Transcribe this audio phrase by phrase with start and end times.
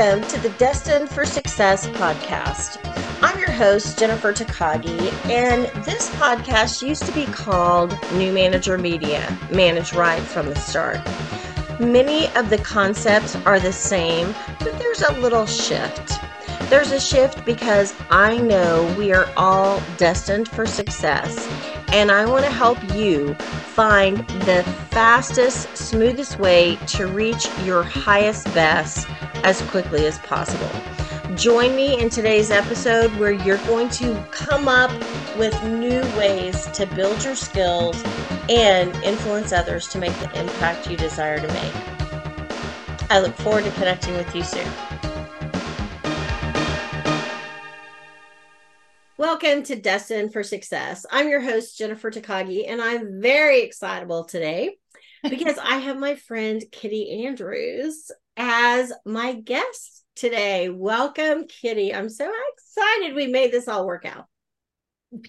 [0.00, 2.80] Welcome to the Destined for Success podcast.
[3.20, 9.38] I'm your host, Jennifer Takagi, and this podcast used to be called New Manager Media
[9.52, 11.00] Manage Right from the Start.
[11.78, 16.14] Many of the concepts are the same, but there's a little shift.
[16.70, 21.46] There's a shift because I know we are all destined for success,
[21.92, 28.46] and I want to help you find the fastest, smoothest way to reach your highest
[28.54, 29.08] best
[29.42, 30.70] as quickly as possible.
[31.34, 34.90] Join me in today's episode where you're going to come up
[35.36, 38.02] with new ways to build your skills
[38.48, 43.10] and influence others to make the impact you desire to make.
[43.10, 44.68] I look forward to connecting with you soon.
[49.20, 51.04] Welcome to Destined for Success.
[51.10, 54.78] I'm your host, Jennifer Takagi, and I'm very excitable today
[55.22, 60.70] because I have my friend Kitti Andrews as my guest today.
[60.70, 61.94] Welcome, Kitti.
[61.94, 64.24] I'm so excited we made this all work out.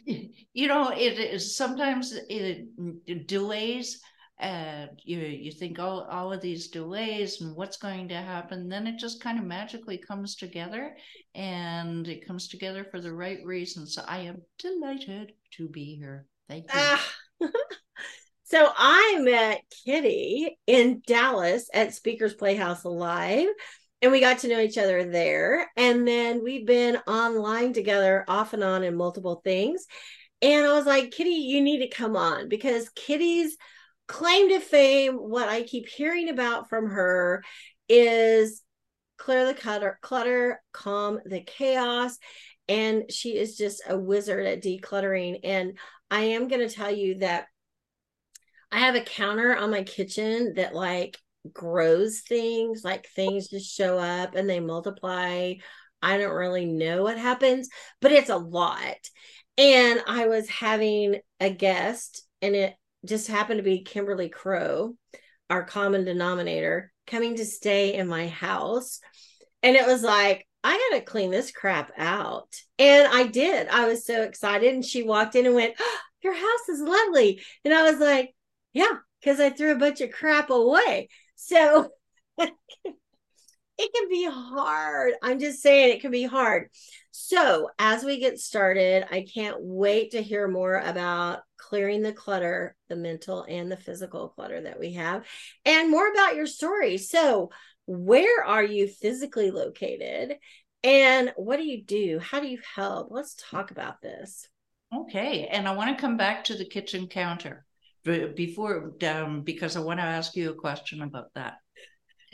[0.53, 4.01] You know, it is sometimes it delays
[4.41, 8.87] and you you think all, all of these delays and what's going to happen then
[8.87, 10.95] it just kind of magically comes together
[11.35, 16.25] and it comes together for the right reasons so i am delighted to be here.
[16.49, 16.69] Thank you.
[16.73, 17.11] Ah.
[18.43, 23.47] so i met kitti in dallas at speakers playhouse live
[24.01, 25.69] and we got to know each other there.
[25.77, 29.85] And then we've been online together off and on in multiple things.
[30.41, 33.55] And i was like kitti you need to come on because kitti's
[34.11, 37.43] claim to fame, what I keep hearing about from her
[37.87, 38.61] is
[39.17, 42.17] clear the clutter, clutter, calm the chaos.
[42.67, 45.39] And she is just a wizard at decluttering.
[45.45, 45.77] And
[46.09, 47.45] I am going to tell you that
[48.69, 51.17] I have a counter on my kitchen that like
[51.53, 55.53] grows things, like things just show up and they multiply.
[56.01, 57.69] I don't really know what happens,
[58.01, 58.97] but it's a lot.
[59.57, 62.75] And I was having a guest and it
[63.05, 64.95] just happened to be Kimberly Crow,
[65.49, 68.99] our common denominator, coming to stay in my house.
[69.63, 72.55] And it was like, I got to clean this crap out.
[72.77, 73.67] And I did.
[73.67, 74.73] I was so excited.
[74.73, 77.41] And she walked in and went, oh, Your house is lovely.
[77.65, 78.33] And I was like,
[78.73, 81.09] Yeah, because I threw a bunch of crap away.
[81.35, 81.89] So
[83.81, 85.13] it can be hard.
[85.23, 86.69] I'm just saying it can be hard.
[87.23, 92.75] So, as we get started, I can't wait to hear more about clearing the clutter,
[92.89, 95.25] the mental and the physical clutter that we have,
[95.63, 96.97] and more about your story.
[96.97, 97.51] So,
[97.85, 100.37] where are you physically located?
[100.83, 102.19] And what do you do?
[102.19, 103.09] How do you help?
[103.11, 104.47] Let's talk about this.
[104.93, 105.45] Okay.
[105.45, 107.65] And I want to come back to the kitchen counter
[108.03, 111.57] before, um, because I want to ask you a question about that.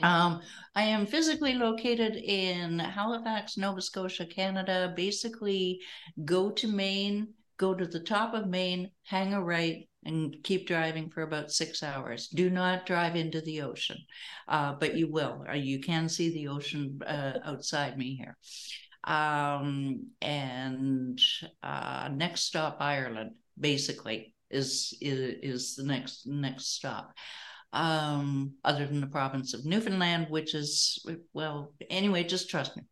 [0.01, 0.41] Um,
[0.75, 4.93] I am physically located in Halifax, Nova Scotia, Canada.
[4.95, 5.81] Basically,
[6.23, 11.09] go to Maine, go to the top of Maine, hang a right, and keep driving
[11.09, 12.27] for about six hours.
[12.27, 13.97] Do not drive into the ocean,
[14.47, 15.43] uh, but you will.
[15.49, 18.37] Uh, you can see the ocean uh, outside me here.
[19.03, 21.19] Um, and
[21.63, 27.13] uh, next stop, Ireland, basically is is, is the next next stop
[27.73, 32.83] um, other than the province of Newfoundland, which is, well, anyway, just trust me.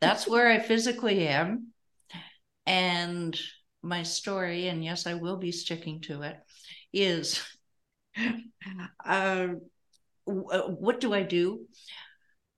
[0.00, 1.68] That's where I physically am.
[2.66, 3.38] And
[3.82, 6.36] my story, and yes, I will be sticking to it,
[6.92, 7.42] is
[9.04, 9.48] uh,
[10.24, 11.66] what do I do?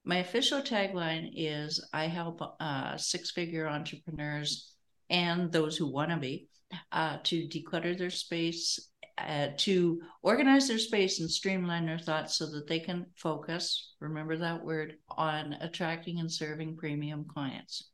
[0.04, 4.72] My official tagline is I help uh, six figure entrepreneurs
[5.10, 6.48] and those who want to be
[6.92, 12.50] uh, to declutter their space uh, to organize their space and streamline their thoughts so
[12.50, 17.90] that they can focus, remember that word, on attracting and serving premium clients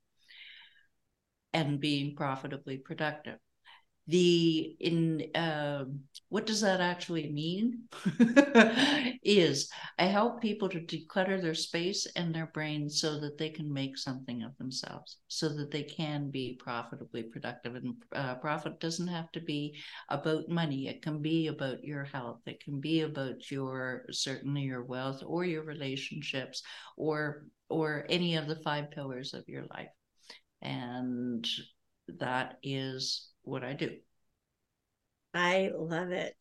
[1.53, 3.38] and being profitably productive
[4.09, 5.85] the in uh,
[6.29, 7.85] what does that actually mean?
[9.23, 13.72] Is i help people to declutter their space and their brain so that they can
[13.72, 17.77] make something of themselves so that they can be profitably productive.
[17.77, 19.78] And uh, profit doesn't have to be
[20.09, 20.89] about money.
[20.89, 22.41] It can be about your health.
[22.47, 26.63] It can be about your certainly your wealth or your relationships
[26.97, 29.89] or or any of the five pillars of your life.
[30.60, 31.47] And
[32.19, 33.97] that is what I do.
[35.34, 36.34] I love it.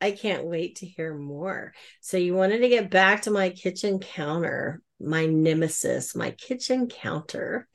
[0.00, 1.72] I can't wait to hear more.
[2.00, 7.68] So, you wanted to get back to my kitchen counter, my nemesis, my kitchen counter.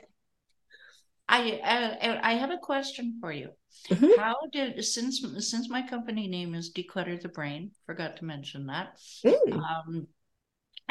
[1.27, 3.49] I I, I have a question for you.
[3.89, 4.19] Mm-hmm.
[4.19, 8.97] How did since since my company name is Declutter the Brain, forgot to mention that.
[9.25, 9.53] Mm.
[9.53, 10.07] Um,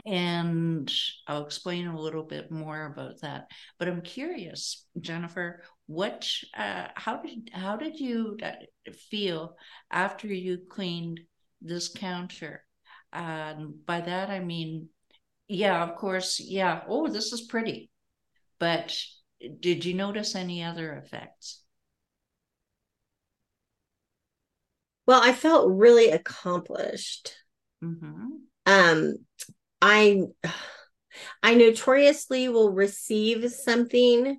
[0.05, 0.93] and
[1.27, 3.51] I'll explain a little bit more about that.
[3.79, 8.53] But I'm curious, Jennifer, what, uh, how did how did you uh,
[9.11, 9.57] feel
[9.91, 11.21] after you cleaned
[11.61, 12.65] this counter?
[13.13, 14.89] And by that I mean,
[15.49, 16.83] yeah, of course, yeah.
[16.89, 17.91] Oh, this is pretty,
[18.59, 18.97] but
[19.61, 21.63] did you notice any other effects?
[25.07, 27.35] Well, I felt really accomplished.
[27.85, 28.29] Mm-hmm.
[28.67, 29.17] Um,
[29.81, 30.23] I
[31.43, 34.39] I notoriously will receive something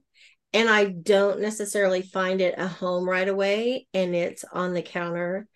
[0.53, 5.47] and I don't necessarily find it a home right away and it's on the counter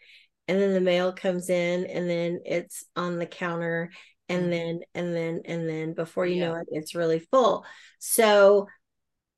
[0.47, 3.91] and then the mail comes in and then it's on the counter
[4.29, 4.51] and mm-hmm.
[4.51, 6.47] then and then and then before you yeah.
[6.47, 7.65] know it it's really full.
[7.99, 8.67] So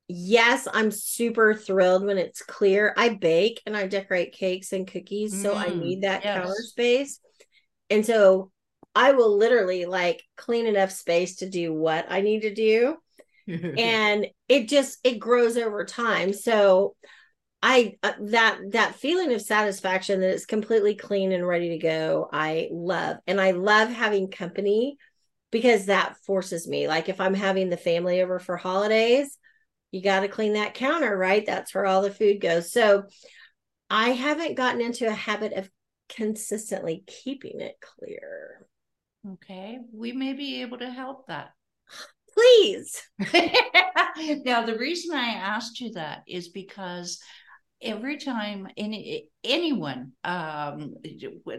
[0.08, 2.94] yes, I'm super thrilled when it's clear.
[2.96, 6.38] I bake and I decorate cakes and cookies, mm, so I mm, need that yes.
[6.38, 7.20] counter space.
[7.88, 8.50] And so
[8.94, 12.96] I will literally like clean enough space to do what I need to do.
[13.76, 16.32] and it just it grows over time.
[16.32, 16.94] So
[17.62, 22.28] I uh, that that feeling of satisfaction that it's completely clean and ready to go,
[22.32, 23.18] I love.
[23.26, 24.96] And I love having company
[25.50, 26.88] because that forces me.
[26.88, 29.36] Like if I'm having the family over for holidays,
[29.90, 31.44] you got to clean that counter, right?
[31.44, 32.72] That's where all the food goes.
[32.72, 33.04] So
[33.90, 35.68] I haven't gotten into a habit of
[36.08, 38.66] consistently keeping it clear.
[39.32, 41.50] Okay, we may be able to help that.
[42.34, 43.02] Please.
[44.44, 47.20] now, the reason I asked you that is because
[47.82, 50.94] every time any anyone um,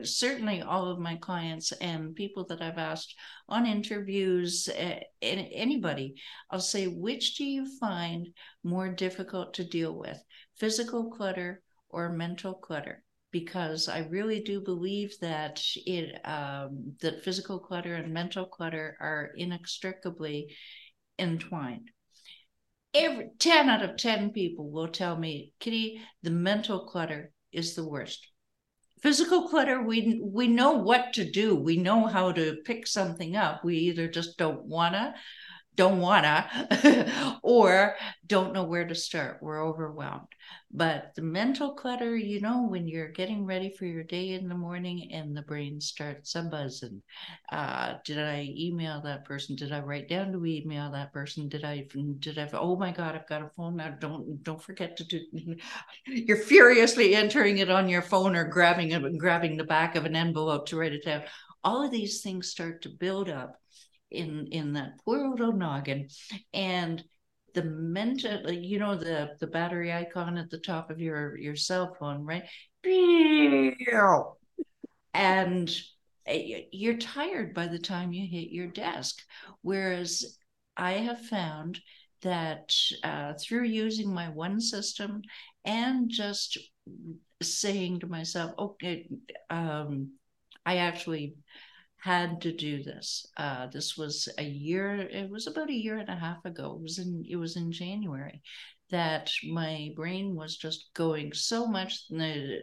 [0.04, 3.16] certainly all of my clients and people that i've asked
[3.50, 6.14] on interviews uh, anybody
[6.52, 8.28] i'll say which do you find
[8.64, 10.22] more difficult to deal with
[10.58, 17.60] physical clutter or mental clutter because I really do believe that it um, that physical
[17.60, 20.56] clutter and mental clutter are inextricably
[21.18, 21.90] entwined.
[22.94, 27.88] Every ten out of ten people will tell me, Kitti, the mental clutter is the
[27.88, 28.28] worst.
[29.02, 31.56] Physical clutter, we we know what to do.
[31.56, 33.64] We know how to pick something up.
[33.64, 35.16] We either just don't wanna,
[35.76, 37.96] don't wanna, or
[38.28, 39.40] don't know where to start.
[39.42, 40.28] We're overwhelmed.
[40.74, 44.56] But the mental clutter, you know, when you're getting ready for your day in the
[44.56, 47.02] morning and the brain starts a buzzing.
[47.52, 49.56] Uh, did I email that person?
[49.56, 51.50] Did I write down to email that person?
[51.50, 51.88] Did I
[52.20, 53.96] did I oh my god, I've got a phone now.
[54.00, 55.22] Don't don't forget to do
[56.06, 60.16] you're furiously entering it on your phone or grabbing it grabbing the back of an
[60.16, 61.24] envelope to write it down.
[61.64, 63.61] All of these things start to build up
[64.12, 66.08] in in that poor little noggin.
[66.54, 67.04] And
[67.54, 71.96] the mental you know the the battery icon at the top of your your cell
[72.00, 72.44] phone right?
[75.14, 75.70] And
[76.26, 79.22] eh, you're tired by the time you hit your desk.
[79.62, 80.38] Whereas
[80.78, 81.80] i have found
[82.22, 82.74] that
[83.04, 85.22] uh, through using my one system
[85.66, 86.58] and just
[87.42, 89.10] saying to myself okay
[89.50, 90.12] um,
[90.66, 91.36] i actually
[92.02, 93.28] had to do this.
[93.38, 94.96] Uh, this was a year.
[94.96, 96.76] It was about a year and a half ago.
[96.76, 97.24] It was in.
[97.30, 98.42] It was in January
[98.90, 102.60] that my brain was just going so much the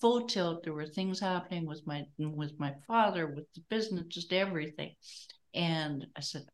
[0.00, 0.64] full tilt.
[0.64, 4.94] There were things happening with my with my father, with the business, just everything.
[5.54, 6.44] And I said,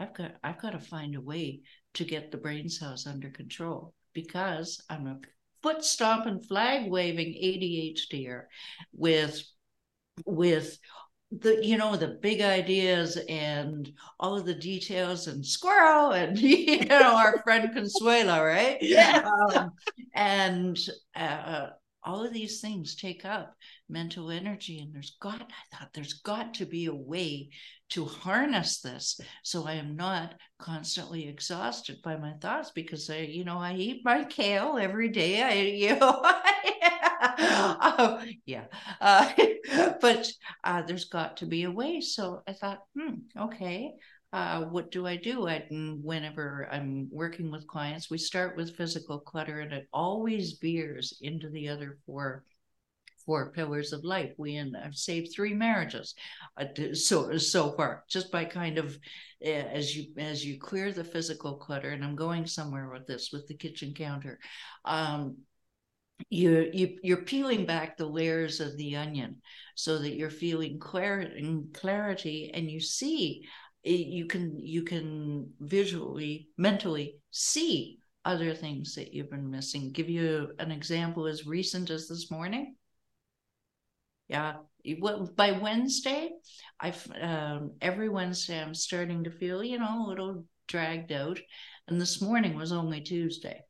[0.00, 1.60] I've got I've got to find a way
[1.94, 5.18] to get the brain cells under control because I'm a
[5.62, 8.44] foot stomping, flag waving ADHDer
[8.94, 9.42] with
[10.24, 10.78] with
[11.30, 16.84] the you know the big ideas and all of the details and squirrel and you
[16.86, 18.78] know our friend Consuela, right?
[18.82, 19.28] Yeah.
[19.54, 19.72] Um,
[20.14, 20.78] and
[21.14, 21.68] uh,
[22.02, 23.54] all of these things take up
[23.88, 27.50] mental energy, and there's got I thought there's got to be a way
[27.90, 33.44] to harness this so I am not constantly exhausted by my thoughts because I you
[33.44, 35.42] know I eat my kale every day.
[35.42, 35.52] I
[35.92, 36.22] you know.
[37.38, 38.64] oh, yeah.
[39.00, 39.32] Uh,
[40.00, 40.30] but
[40.64, 42.00] uh, there's got to be a way.
[42.00, 43.94] So I thought, hmm, okay.
[44.32, 45.48] Uh, what do I do?
[45.48, 51.16] I, whenever I'm working with clients, we start with physical clutter, and it always veers
[51.22, 52.44] into the other four
[53.24, 54.32] four pillars of life.
[54.38, 56.14] We I've saved three marriages,
[56.58, 58.98] uh, so so far, just by kind of
[59.44, 61.90] uh, as you as you clear the physical clutter.
[61.90, 64.38] And I'm going somewhere with this with the kitchen counter.
[64.84, 65.36] Um,
[66.30, 69.36] you, you you're peeling back the layers of the onion
[69.74, 73.44] so that you're feeling clarity clarity and you see
[73.84, 79.92] eh, you can you can visually mentally see other things that you've been missing.
[79.92, 82.74] Give you an example as recent as this morning.
[84.28, 84.56] Yeah
[85.36, 86.30] by Wednesday,
[86.80, 91.38] I um, every Wednesday I'm starting to feel you know a little dragged out,
[91.88, 93.62] and this morning was only Tuesday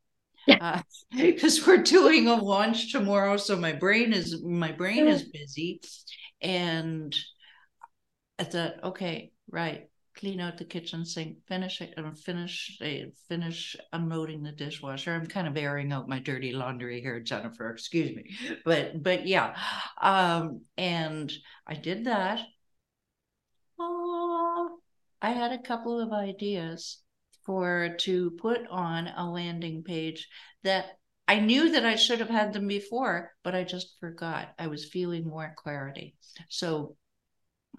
[0.48, 5.80] because uh, we're doing a launch tomorrow so my brain is my brain is busy.
[6.40, 7.14] And
[8.38, 12.80] i thought okay right clean out the kitchen sink finish it and finish
[13.28, 15.12] finish unloading the dishwasher.
[15.12, 18.36] I'm kind of airing out my dirty laundry here jennifer excuse me.
[18.64, 19.56] But but yeah
[20.00, 21.32] um and
[21.66, 22.40] i did that.
[23.78, 24.78] Oh
[25.20, 26.98] i had a couple of ideas
[27.48, 30.28] for to put on a landing page
[30.64, 34.52] that I knew that I should have had them before, but I just forgot.
[34.58, 36.14] I was feeling more clarity.
[36.50, 36.96] So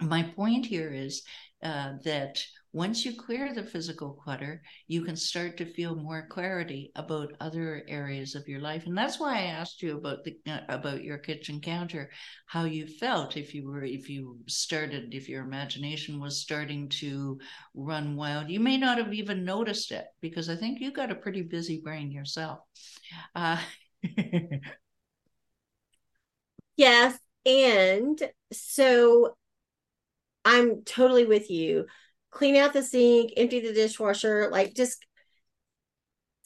[0.02, 1.22] my point here is
[1.62, 6.92] uh, that once you clear the physical clutter, you can start to feel more clarity
[6.96, 8.86] about other areas of your life.
[8.86, 12.12] And that's why I asked you about the uh, about your kitchen counter,
[12.46, 17.40] how you felt if you were if you started if your imagination was starting to
[17.74, 18.50] run wild.
[18.50, 21.82] You may not have even noticed it because I think you got a pretty busy
[21.82, 22.60] brain yourself.
[23.34, 23.60] Uh,
[26.78, 28.22] yes, and
[28.54, 29.36] so
[30.46, 31.86] I'm totally with you
[32.32, 35.06] clean out the sink, empty the dishwasher, like just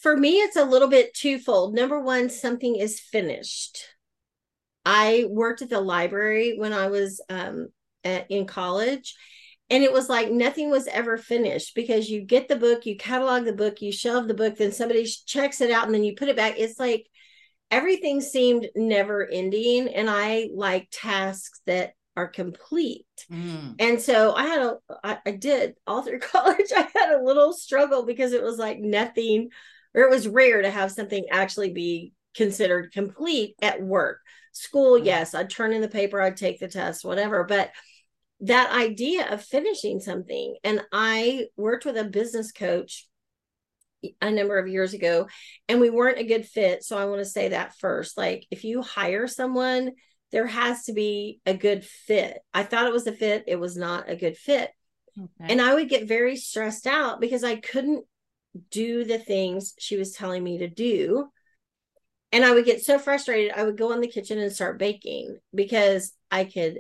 [0.04, 1.74] for me, it's a little bit twofold.
[1.74, 3.80] Number one, something is finished.
[4.86, 7.70] I worked at the library when I was um,
[8.04, 9.16] at, in college,
[9.70, 13.46] and it was like nothing was ever finished because you get the book, you catalog
[13.46, 16.28] the book, you shelve the book, then somebody checks it out, and then you put
[16.28, 16.56] it back.
[16.58, 17.08] It's like
[17.72, 23.06] everything seemed never ending, and I like tasks that are complete.
[23.32, 23.76] Mm.
[23.80, 27.54] And so I had a, I, I did all through college, I had a little
[27.54, 29.50] struggle because it was like nothing,
[29.94, 34.20] or it was rare to have something actually be considered complete at work.
[34.52, 35.06] School, mm.
[35.06, 37.44] yes, I'd turn in the paper, I'd take the test, whatever.
[37.44, 37.72] But
[38.42, 43.08] that idea of finishing something, and I worked with a business coach
[44.22, 45.28] a number of years ago,
[45.70, 46.84] and we weren't a good fit.
[46.84, 48.18] So I want to say that first.
[48.18, 49.92] Like, if you hire someone,
[50.34, 52.40] there has to be a good fit.
[52.54, 54.72] I thought it was a fit, it was not a good fit.
[55.18, 55.52] Okay.
[55.54, 58.04] And I would get very stressed out because I couldn't
[58.72, 61.28] do the things she was telling me to do.
[62.32, 65.38] And I would get so frustrated, I would go in the kitchen and start baking
[65.54, 66.80] because I could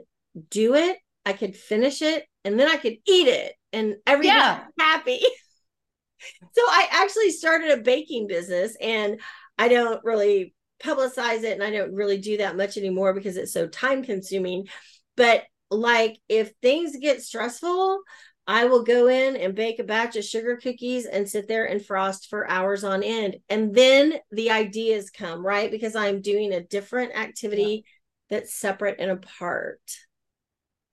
[0.50, 4.64] do it, I could finish it, and then I could eat it, and everyone yeah.
[4.80, 5.20] happy.
[6.20, 9.22] so I actually started a baking business, and
[9.60, 13.54] I don't really publicize it and I don't really do that much anymore because it's
[13.54, 14.68] so time consuming.
[15.16, 18.02] But like if things get stressful,
[18.46, 21.84] I will go in and bake a batch of sugar cookies and sit there and
[21.84, 23.38] frost for hours on end.
[23.50, 25.72] And then the ideas come, right?
[25.72, 27.86] Because I'm doing a different activity
[28.30, 28.38] yeah.
[28.38, 29.80] that's separate and apart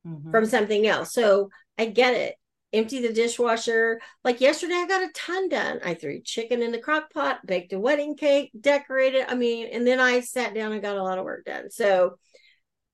[0.06, 0.30] mm-hmm.
[0.30, 1.12] from something else.
[1.12, 2.36] So I get it
[2.72, 4.00] empty the dishwasher.
[4.24, 5.80] Like yesterday, I got a ton done.
[5.84, 9.26] I threw chicken in the crock pot, baked a wedding cake, decorated.
[9.28, 11.70] I mean, and then I sat down and got a lot of work done.
[11.70, 12.18] So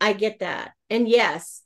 [0.00, 0.72] I get that.
[0.90, 1.62] And yes,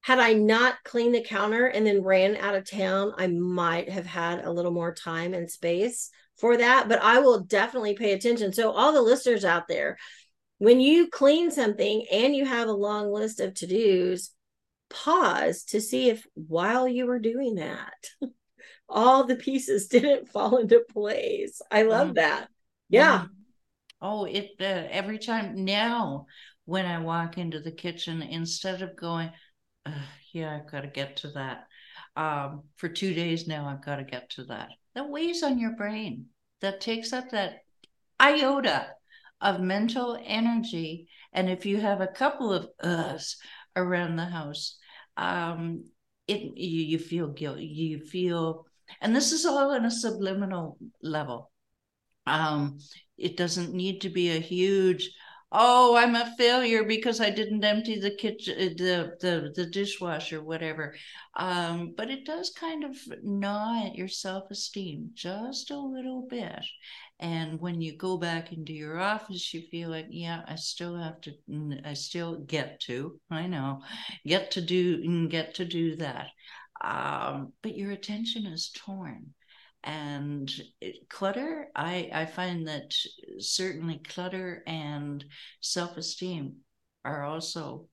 [0.00, 4.06] had I not cleaned the counter and then ran out of town, I might have
[4.06, 6.88] had a little more time and space for that.
[6.88, 8.52] But I will definitely pay attention.
[8.52, 9.98] So, all the listeners out there,
[10.58, 14.30] when you clean something and you have a long list of to dos,
[14.90, 18.10] pause to see if while you were doing that,
[18.88, 21.60] all the pieces didn't fall into place.
[21.70, 22.14] I love mm.
[22.14, 22.48] that.
[22.88, 23.20] Yeah.
[23.20, 23.28] Mm.
[24.00, 26.26] Oh, it uh, every time now
[26.64, 29.30] when I walk into the kitchen, instead of going,
[30.32, 31.66] yeah, I've got to get to that.
[32.16, 34.70] Um, for two days now, I've got to get to that.
[34.94, 36.26] That weighs on your brain.
[36.60, 37.60] That takes up that
[38.20, 38.88] iota
[39.40, 41.08] of mental energy.
[41.32, 43.36] And if you have a couple of us
[43.78, 44.76] around the house,
[45.16, 45.84] um,
[46.26, 47.58] it you, you feel guilt.
[47.58, 48.66] You feel,
[49.00, 51.50] and this is all on a subliminal level.
[52.26, 52.78] Um,
[53.16, 55.10] it doesn't need to be a huge
[55.50, 60.42] oh i'm a failure because i didn't empty the kitchen uh, the the, the dishwasher
[60.42, 60.94] whatever
[61.36, 66.64] um, but it does kind of gnaw at your self-esteem just a little bit
[67.20, 71.20] and when you go back into your office you feel like yeah i still have
[71.20, 71.32] to
[71.84, 73.80] i still get to i know
[74.26, 76.28] get to do get to do that.
[76.80, 79.34] Um, but your attention is torn.
[79.84, 80.50] And
[81.08, 82.92] clutter i i find that
[83.38, 85.24] certainly clutter and
[85.60, 86.56] self-esteem
[87.04, 87.86] are also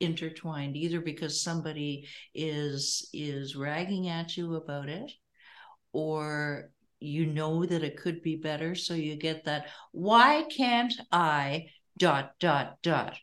[0.00, 5.12] intertwined either because somebody is is ragging at you about it
[5.92, 11.66] or you know that it could be better so you get that why can't i
[11.98, 13.16] dot dot dot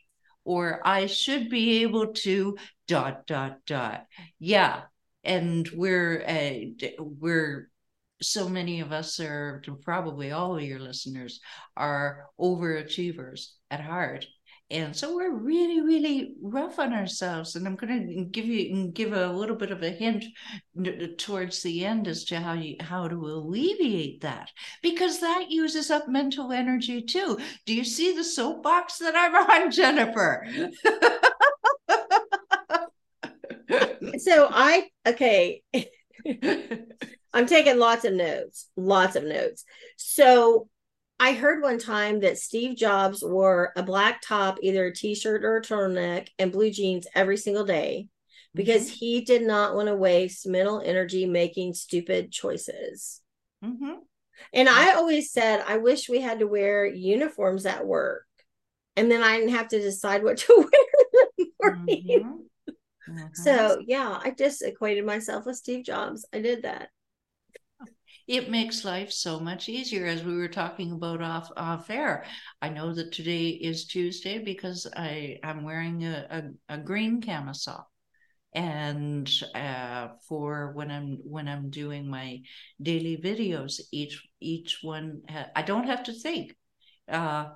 [0.48, 2.56] or I should be able to
[2.86, 4.06] dot dot dot.
[4.38, 4.84] Yeah,
[5.22, 7.68] and we're uh, we're
[8.22, 11.40] so many of us are probably all of your listeners
[11.76, 14.24] are overachievers at heart
[14.70, 17.56] and so we're really really rough on ourselves.
[17.56, 20.24] And i'm going to give you give a little bit of a hint
[21.16, 24.50] towards the end as to how you how to alleviate that
[24.82, 27.38] because that uses up mental energy too.
[27.66, 29.34] Do you see the soapbox that i'm
[29.64, 30.46] on jennifer?
[34.18, 35.62] So i okay.
[37.34, 39.64] I'm taking lots of notes lots of notes.
[39.96, 40.68] So
[41.20, 45.56] I heard one time that Steve Jobs wore a black top, either a t-shirt or
[45.56, 48.08] a turtleneck, and blue jeans every single day
[48.54, 48.96] because mm-hmm.
[48.98, 53.20] he did not want to waste mental energy making stupid choices.
[53.64, 53.94] Mm-hmm.
[54.52, 58.24] And I always said, I wish we had to wear uniforms at work,
[58.96, 62.06] and then I didn't have to decide what to wear in the morning.
[62.08, 63.12] Mm-hmm.
[63.12, 63.26] mm-hmm.
[63.34, 66.24] So yeah, I just equated myself with Steve Jobs.
[66.32, 66.90] I did that
[68.28, 72.26] it makes life so much easier as we were talking about off off air.
[72.60, 77.88] I know that today is tuesday because i i'm wearing a, a, a green camisole.
[78.54, 82.42] And uh, for when i'm when i'm doing my
[82.80, 86.54] daily videos each each one ha- i don't have to think.
[87.10, 87.46] Uh,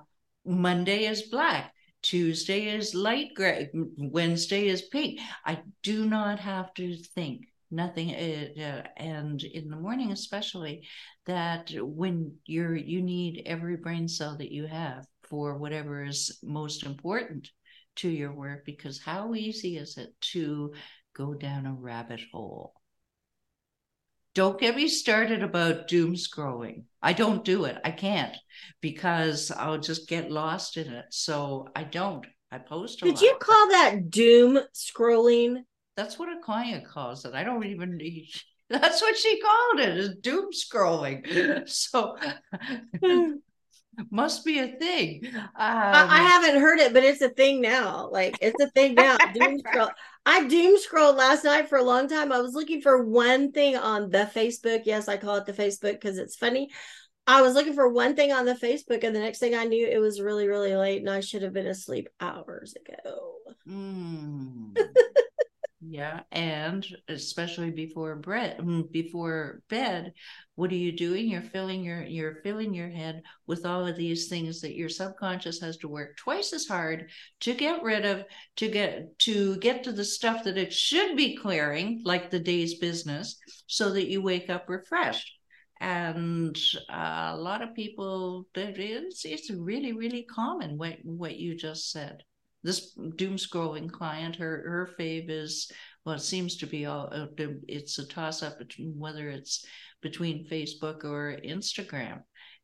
[0.45, 5.19] monday is black tuesday is light gray wednesday is pink.
[5.45, 10.87] I do not have to think nothing uh, and in the morning especially
[11.25, 16.83] that when you're you need every brain cell that you have for whatever is most
[16.83, 17.49] important
[17.95, 20.73] to your work because how easy is it to
[21.15, 22.73] go down a rabbit hole
[24.35, 26.85] don't get me started about doom scrolling.
[27.03, 27.77] I don't do it.
[27.85, 28.35] I can't
[28.81, 31.05] because I'll just get lost in it.
[31.11, 32.25] So I don't.
[32.51, 32.99] I post.
[33.01, 33.21] Did lot.
[33.21, 35.63] you call that doom scrolling?
[35.95, 37.33] That's what a client calls it.
[37.33, 38.29] I don't even need.
[38.69, 41.67] That's what she called it is doom scrolling.
[41.67, 42.17] So
[44.11, 45.21] must be a thing.
[45.35, 48.09] Um, I, I, haven't heard it, but it's a thing now.
[48.09, 49.17] Like it's a thing now.
[49.33, 49.89] doom scroll.
[50.25, 52.31] I doom scrolled last night for a long time.
[52.31, 54.83] I was looking for one thing on the Facebook.
[54.85, 56.69] Yes, I call it the Facebook because it's funny.
[57.25, 59.87] I was looking for one thing on the Facebook, and the next thing I knew,
[59.87, 63.35] it was really, really late, and I should have been asleep hours ago.
[63.67, 64.77] Mm.
[65.85, 70.13] Yeah, and especially before bread, mm, before bed,
[70.55, 71.27] what are you doing?
[71.27, 75.59] You're filling your you're filling your head with all of these things that your subconscious
[75.61, 77.09] has to work twice as hard
[77.41, 78.23] to get rid of,
[78.57, 82.75] to get to get to the stuff that it should be clearing, like the day's
[82.79, 85.31] business, so that you wake up refreshed.
[85.81, 86.57] And
[86.89, 92.23] uh, a lot of people, it's it's really really common what what you just said
[92.63, 95.71] this doom scrolling client, her her fave is
[96.05, 97.27] well, it seems to be all uh,
[97.67, 99.65] it's a toss up between whether it's
[100.01, 102.21] between Facebook or Instagram.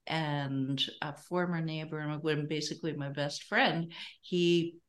[0.08, 4.80] And a former neighbor, and basically my best friend, he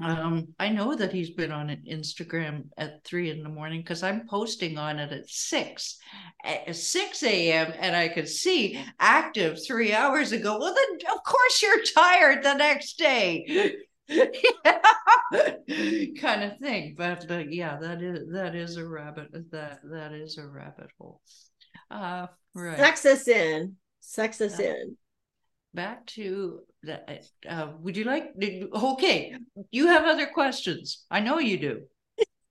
[0.00, 4.26] um, I know that he's been on Instagram at three in the morning because I'm
[4.26, 5.98] posting on it at six,
[6.44, 7.72] at 6 a.m.
[7.78, 10.58] and I could see active three hours ago.
[10.58, 13.76] Well, then of course you're tired the next day.
[16.20, 16.94] kind of thing.
[16.96, 21.20] But uh, yeah, that is that is a rabbit that that is a rabbit hole.
[21.90, 22.78] Uh, right.
[22.78, 23.76] Sex us in.
[24.00, 24.96] Sex us uh, in.
[25.72, 27.20] Back to the.
[27.48, 28.32] Uh, would you like?
[28.74, 29.34] Okay,
[29.70, 31.04] you have other questions.
[31.10, 31.82] I know you do.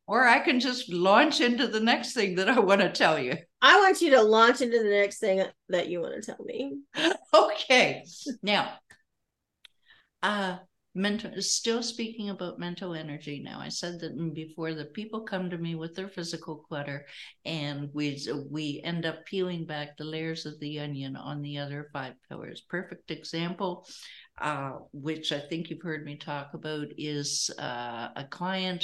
[0.07, 3.37] or I can just launch into the next thing that I want to tell you.
[3.61, 6.79] I want you to launch into the next thing that you want to tell me.
[7.33, 8.03] okay.
[8.41, 8.73] Now,
[10.21, 10.57] uh,
[10.95, 13.59] mental still speaking about mental energy now.
[13.59, 17.05] I said that before that people come to me with their physical clutter
[17.45, 21.89] and we we end up peeling back the layers of the onion on the other
[21.93, 22.61] five pillars.
[22.61, 23.85] Perfect example
[24.41, 28.83] uh, which i think you've heard me talk about is uh, a client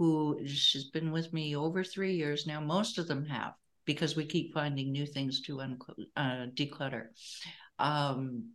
[0.00, 2.58] who she's been with me over three years now.
[2.58, 3.52] Most of them have
[3.84, 5.78] because we keep finding new things to un-
[6.16, 7.08] uh, declutter.
[7.78, 8.52] Um,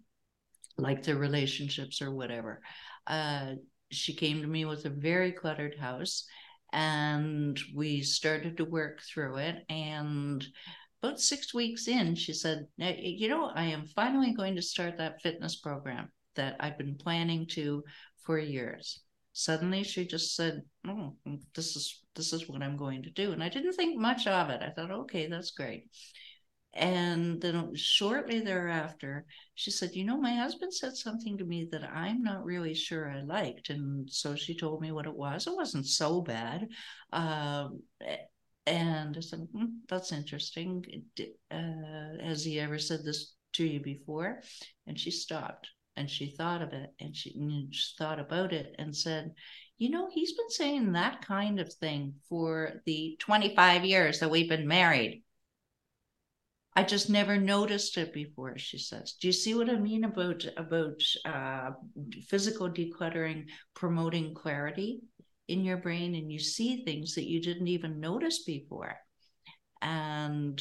[0.78, 2.62] like their relationships or whatever.
[3.08, 3.54] Uh,
[3.92, 6.26] she came to me with a very cluttered house
[6.74, 9.64] and we started to work through it.
[9.70, 10.46] And
[11.02, 15.22] about six weeks in, she said, You know, I am finally going to start that
[15.22, 17.84] fitness program that I've been planning to
[18.26, 19.02] for years.
[19.34, 21.16] Suddenly she just said, Oh,
[21.54, 23.32] this is this is what I'm going to do.
[23.32, 24.62] And I didn't think much of it.
[24.62, 25.90] I thought, okay, that's great.
[26.76, 31.84] And then shortly thereafter, she said, You know, my husband said something to me that
[31.84, 33.70] I'm not really sure I liked.
[33.70, 35.48] And so she told me what it was.
[35.48, 36.68] It wasn't so bad.
[37.14, 37.82] Um,
[38.66, 40.84] and I said, hmm, That's interesting.
[41.50, 44.42] Uh, has he ever said this to you before?
[44.86, 48.76] And she stopped and she thought of it and she, and she thought about it
[48.78, 49.34] and said,
[49.78, 54.50] you know, he's been saying that kind of thing for the 25 years that we've
[54.50, 55.24] been married.
[56.76, 59.14] I just never noticed it before, she says.
[59.14, 61.72] Do you see what I mean about about uh,
[62.28, 65.00] physical decluttering promoting clarity
[65.48, 68.98] in your brain and you see things that you didn't even notice before?
[69.82, 70.60] And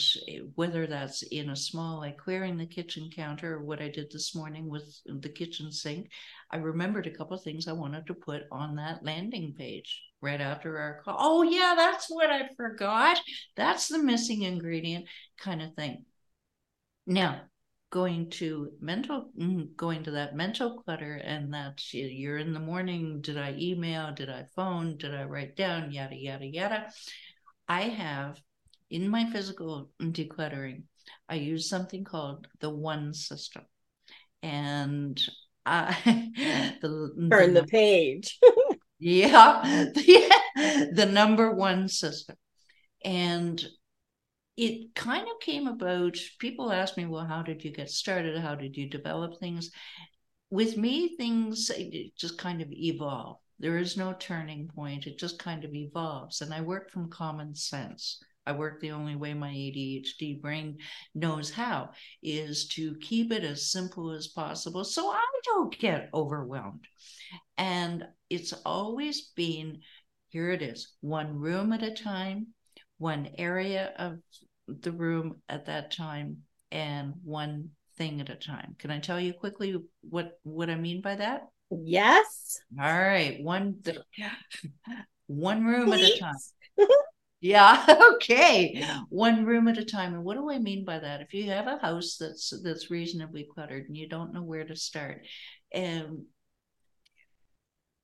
[0.54, 4.34] whether that's in a small, like clearing the kitchen counter, or what I did this
[4.34, 6.10] morning with the kitchen sink,
[6.50, 10.40] I remembered a couple of things I wanted to put on that landing page right
[10.40, 11.16] after our call.
[11.18, 13.20] Oh, yeah, that's what I forgot.
[13.56, 15.06] That's the missing ingredient
[15.38, 16.04] kind of thing.
[17.06, 17.42] Now,
[17.90, 23.20] going to mental, mm, going to that mental clutter and that you're in the morning,
[23.20, 26.90] did I email, did I phone, did I write down, yada, yada, yada.
[27.68, 28.40] I have
[28.90, 30.82] in my physical decluttering,
[31.28, 33.62] I use something called the one system.
[34.42, 35.20] And
[35.66, 35.96] I
[36.82, 38.38] the, turn the, the page.
[39.04, 40.28] yeah, yeah,
[40.92, 42.36] the number one system.
[43.04, 43.62] And
[44.56, 46.16] it kind of came about.
[46.38, 48.38] People ask me, well, how did you get started?
[48.38, 49.70] How did you develop things?
[50.48, 51.70] With me, things
[52.16, 53.36] just kind of evolve.
[53.58, 55.06] There is no turning point.
[55.06, 56.40] It just kind of evolves.
[56.40, 58.22] And I work from common sense.
[58.46, 60.78] I work the only way my ADHD brain
[61.14, 61.90] knows how
[62.22, 66.86] is to keep it as simple as possible so I don't get overwhelmed.
[67.56, 69.80] And it's always been
[70.34, 72.48] here it is one room at a time,
[72.98, 74.18] one area of
[74.66, 76.38] the room at that time,
[76.72, 78.74] and one thing at a time.
[78.80, 81.42] Can I tell you quickly what what I mean by that?
[81.70, 82.58] Yes.
[82.76, 83.76] All right, one
[85.28, 86.10] one room Please.
[86.10, 86.88] at a time.
[87.44, 87.84] Yeah.
[88.14, 88.82] Okay.
[89.10, 90.14] One room at a time.
[90.14, 91.20] And what do I mean by that?
[91.20, 94.74] If you have a house that's that's reasonably cluttered and you don't know where to
[94.74, 95.26] start,
[95.70, 96.26] and um,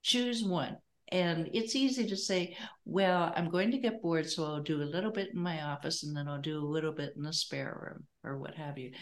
[0.02, 0.76] choose one.
[1.10, 4.84] And it's easy to say, well, I'm going to get bored, so I'll do a
[4.84, 7.76] little bit in my office and then I'll do a little bit in the spare
[7.82, 8.92] room or what have you.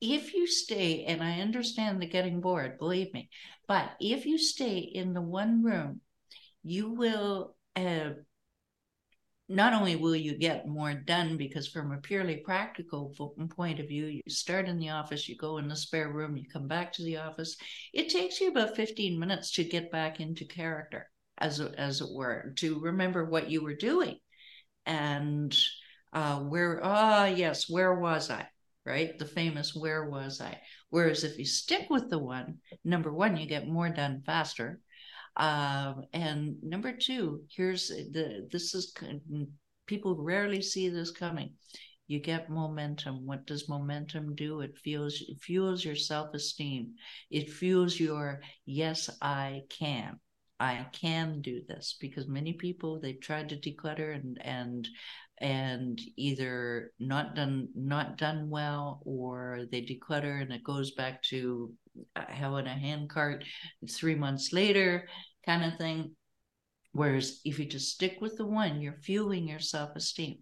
[0.00, 3.28] If you stay, and I understand the getting bored, believe me,
[3.66, 6.00] but if you stay in the one room,
[6.64, 8.10] you will uh,
[9.48, 13.14] not only will you get more done because from a purely practical
[13.56, 16.44] point of view you start in the office you go in the spare room you
[16.52, 17.56] come back to the office.
[17.94, 22.52] It takes you about 15 minutes to get back into character as as it were
[22.56, 24.18] to remember what you were doing.
[24.84, 25.56] And
[26.12, 28.46] uh where ah yes where was i
[28.84, 29.18] right?
[29.18, 30.58] The famous where was i.
[30.88, 34.80] Whereas if you stick with the one number one you get more done faster
[35.38, 38.92] um, and number two, here's the this is
[39.86, 41.54] people rarely see this coming.
[42.08, 43.26] You get momentum.
[43.26, 44.60] What does momentum do?
[44.60, 46.94] It fuels it fuels your self-esteem.
[47.30, 50.18] It fuels your yes, I can.
[50.60, 54.88] I can do this because many people they've tried to declutter and and
[55.40, 61.72] and either not done not done well or they declutter and it goes back to
[62.16, 63.44] uh, having a handcart
[63.88, 65.06] three months later
[65.48, 66.14] kind of thing.
[66.92, 70.40] Whereas if you just stick with the one, you're fueling your self esteem.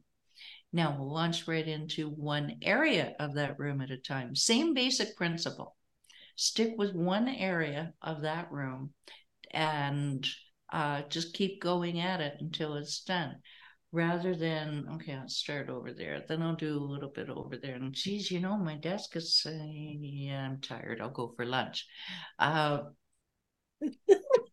[0.72, 4.34] Now we'll launch right into one area of that room at a time.
[4.34, 5.76] Same basic principle.
[6.34, 8.92] Stick with one area of that room
[9.52, 10.26] and
[10.72, 13.36] uh, just keep going at it until it's done
[13.92, 17.76] rather than okay i'll start over there then i'll do a little bit over there
[17.76, 21.86] and geez you know my desk is saying yeah i'm tired i'll go for lunch
[22.40, 22.80] uh,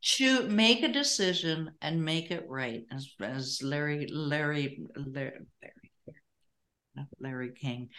[0.03, 5.39] to make a decision and make it right, as as Larry Larry Larry
[7.19, 7.89] Larry, King,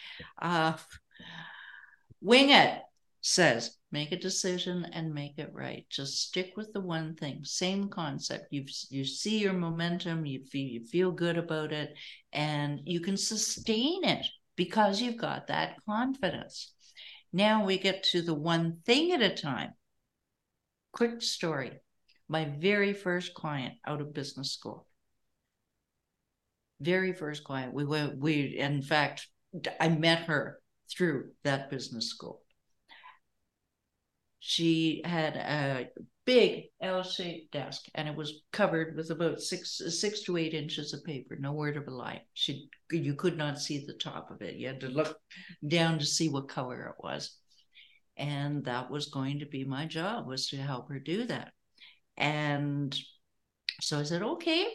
[0.41, 0.77] uh,
[2.23, 2.81] Winget
[3.23, 5.87] says make a decision and make it right.
[5.89, 8.49] Just stick with the one thing same concept.
[8.51, 11.95] You you see your momentum you feel, you feel good about it
[12.33, 16.75] and you can sustain it because you've got that confidence.
[17.33, 19.73] Now we get to the one thing at a time.
[20.93, 21.81] Quick story
[22.29, 24.87] my very first client out of business school.
[26.81, 27.75] Very first client.
[27.75, 29.29] We went, we, in fact,
[29.81, 30.59] I met her
[30.91, 32.41] through that business school.
[34.41, 35.89] She had a
[36.27, 41.05] big L-shaped desk, and it was covered with about six six to eight inches of
[41.05, 41.37] paper.
[41.39, 42.23] No word of a lie.
[42.35, 44.57] She you could not see the top of it.
[44.57, 45.17] You had to look
[45.67, 47.39] down to see what color it was,
[48.19, 51.53] and that was going to be my job was to help her do that.
[52.17, 52.97] And
[53.81, 54.67] so I said, okay.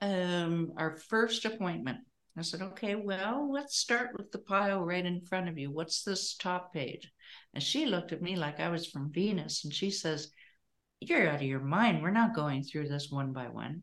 [0.00, 1.98] Um, our first appointment.
[2.36, 5.70] I said, okay, well, let's start with the pile right in front of you.
[5.70, 7.10] What's this top page?
[7.54, 10.30] And she looked at me like I was from Venus, and she says
[11.00, 12.02] you're out of your mind.
[12.02, 13.82] We're not going through this one by one.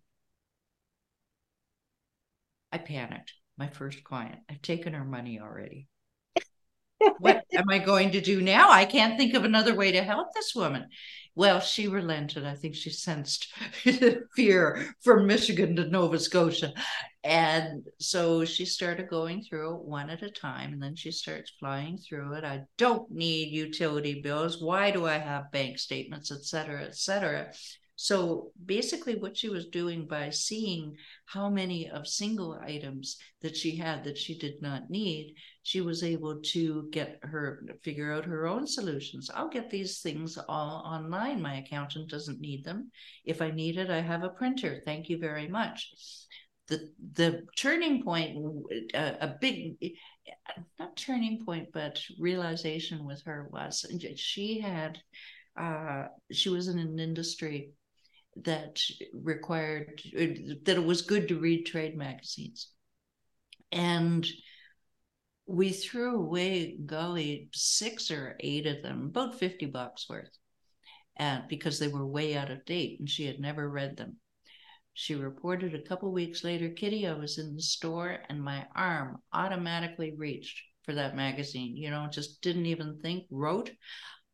[2.72, 3.34] I panicked.
[3.58, 4.40] My first client.
[4.50, 5.88] I've taken her money already.
[7.20, 8.72] What am I going to do now?
[8.72, 10.88] I can't think of another way to help this woman.
[11.34, 12.46] Well, she relented.
[12.46, 13.54] I think she sensed
[14.36, 16.74] fear from Michigan to Nova Scotia.
[17.24, 21.54] And so she started going through it one at a time, and then she starts
[21.60, 22.44] flying through it.
[22.44, 24.62] I don't need utility bills.
[24.62, 27.54] Why do I have bank statements, et cetera, et cetera?
[28.04, 33.76] So basically, what she was doing by seeing how many of single items that she
[33.76, 38.48] had that she did not need, she was able to get her figure out her
[38.48, 39.30] own solutions.
[39.32, 41.44] I'll get these things all online.
[41.44, 42.90] My accountant doesn't need them.
[43.24, 44.82] If I need it, I have a printer.
[44.84, 45.94] Thank you very much.
[46.70, 48.36] The, the turning point,
[48.96, 49.76] a, a big,
[50.80, 53.86] not turning point, but realization with her was
[54.16, 54.98] she had,
[55.56, 57.74] uh, she was in an industry
[58.38, 58.80] that
[59.14, 62.70] required that it was good to read trade magazines.
[63.72, 64.28] And
[65.46, 70.30] we threw away golly six or eight of them about 50 bucks worth
[71.18, 74.18] and because they were way out of date and she had never read them.
[74.94, 79.18] She reported a couple weeks later kitti i was in the store and my arm
[79.34, 81.76] automatically reached for that magazine.
[81.76, 83.72] You know just didn't even think rote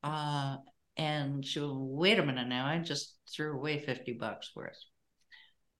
[0.03, 0.57] uh,
[0.97, 2.65] and she will wait a minute now.
[2.65, 4.79] I just threw away 50 bucks worth.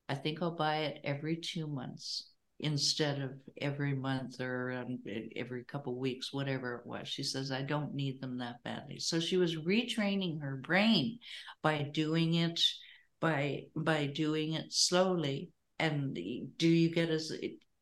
[0.09, 4.99] I think I'll buy it every two months instead of every month or um,
[5.35, 7.07] every couple weeks, whatever it was.
[7.07, 8.99] She says, I don't need them that badly.
[8.99, 11.19] So she was retraining her brain
[11.61, 12.59] by doing it
[13.19, 15.51] by by doing it slowly.
[15.79, 16.15] And
[16.57, 17.31] do you get as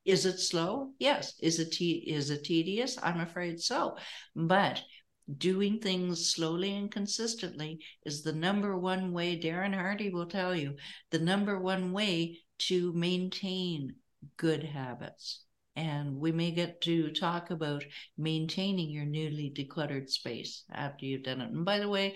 [0.04, 0.92] is it slow?
[1.00, 1.34] Yes.
[1.42, 2.98] Is it te- is it tedious?
[3.02, 3.98] I'm afraid so.
[4.36, 4.82] But
[5.38, 10.76] doing things slowly and consistently is the number one way, Darren Hardy will tell you,
[11.12, 13.96] the number one way to maintain
[14.38, 15.42] good habits.
[15.76, 17.84] And we may get to talk about
[18.18, 21.52] maintaining your newly decluttered space after you've done it.
[21.52, 22.16] And by the way,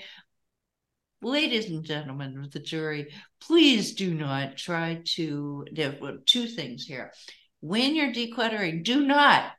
[1.22, 7.12] ladies and gentlemen of the jury, please do not try to, there two things here.
[7.60, 9.52] When you're decluttering, do not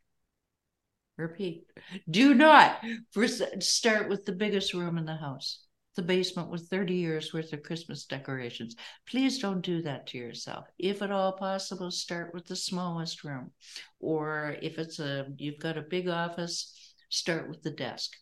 [1.20, 1.64] repeat.
[2.10, 5.64] Do not first start with the biggest room in the house.
[5.96, 8.76] The basement with 30 years worth of christmas decorations.
[9.08, 10.66] Please don't do that to yourself.
[10.78, 13.50] If at all possible start with the smallest room.
[13.98, 18.12] Or if it's a you've got a big office start with the desk.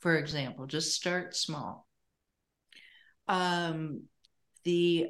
[0.00, 1.86] For example just start small.
[3.28, 4.04] Um
[4.64, 5.08] the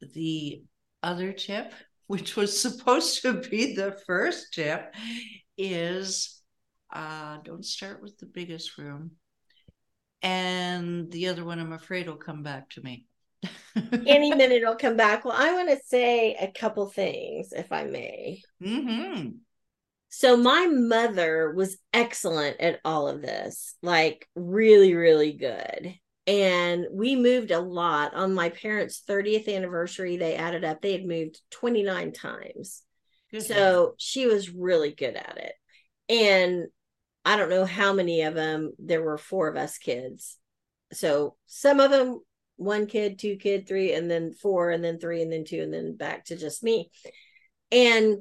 [0.00, 0.64] the
[1.02, 1.72] other tip
[2.06, 4.94] which was supposed to be the first tip
[5.56, 6.42] is
[6.94, 9.12] uh, don't start with the biggest room.
[10.22, 13.04] And the other one, I'm afraid, will come back to me.
[14.06, 15.24] Any minute it'll come back.
[15.24, 18.40] Well, I want to say a couple things, if I may.
[18.62, 19.30] Mm-hmm.
[20.08, 25.94] So, my mother was excellent at all of this, like really, really good.
[26.26, 28.14] And we moved a lot.
[28.14, 32.82] On my parents' 30th anniversary, they added up, they had moved 29 times.
[33.30, 35.54] Good so, she was really good at it.
[36.08, 36.66] And
[37.24, 38.72] I don't know how many of them.
[38.78, 40.38] There were four of us kids.
[40.92, 42.20] So some of them,
[42.56, 45.72] one kid, two kid, three, and then four, and then three, and then two, and
[45.72, 46.90] then back to just me.
[47.72, 48.18] And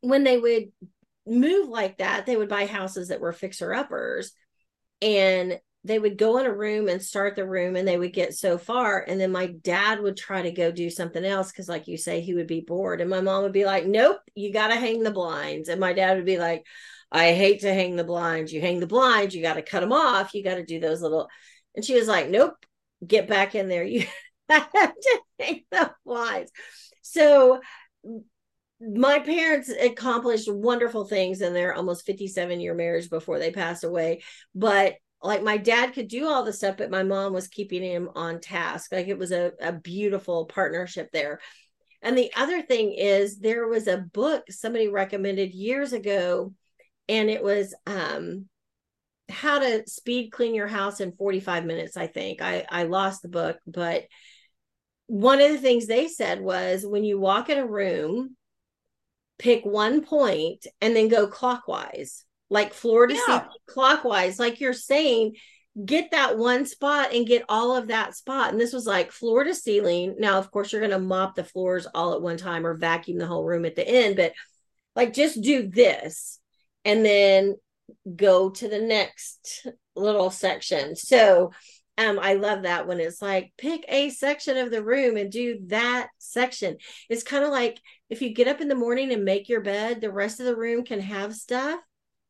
[0.00, 0.72] when they would
[1.26, 4.32] move like that, they would buy houses that were fixer uppers.
[5.02, 8.34] And they would go in a room and start the room and they would get
[8.34, 11.86] so far and then my dad would try to go do something else because like
[11.86, 14.68] you say he would be bored and my mom would be like nope you got
[14.68, 16.66] to hang the blinds and my dad would be like
[17.10, 18.52] I hate to hang the blinds.
[18.52, 20.34] You hang the blinds, you got to cut them off.
[20.34, 21.28] You got to do those little.
[21.74, 22.54] And she was like, nope,
[23.06, 23.84] get back in there.
[24.50, 26.50] You have to hang the blinds.
[27.02, 27.60] So
[28.80, 34.22] my parents accomplished wonderful things in their almost 57 year marriage before they passed away.
[34.54, 38.08] But like my dad could do all the stuff, but my mom was keeping him
[38.14, 38.92] on task.
[38.92, 41.40] Like it was a, a beautiful partnership there.
[42.00, 46.54] And the other thing is, there was a book somebody recommended years ago
[47.08, 48.46] and it was um
[49.28, 52.40] how to speed clean your house in 45 minutes i think.
[52.40, 54.04] I i lost the book but
[55.06, 58.36] one of the things they said was when you walk in a room
[59.38, 63.44] pick one point and then go clockwise like floor to yeah.
[63.68, 65.34] clockwise like you're saying
[65.84, 68.50] get that one spot and get all of that spot.
[68.50, 70.16] And this was like floor to ceiling.
[70.18, 73.18] Now of course you're going to mop the floors all at one time or vacuum
[73.18, 74.32] the whole room at the end but
[74.96, 76.40] like just do this
[76.84, 77.56] and then
[78.16, 80.96] go to the next little section.
[80.96, 81.52] So
[81.98, 85.58] um, I love that when it's like pick a section of the room and do
[85.66, 86.76] that section.
[87.08, 90.00] It's kind of like if you get up in the morning and make your bed,
[90.00, 91.80] the rest of the room can have stuff.